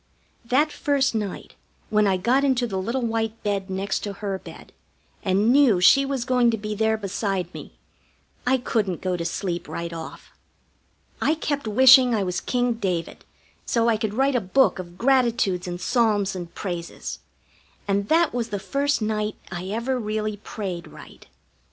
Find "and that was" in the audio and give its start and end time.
17.87-18.49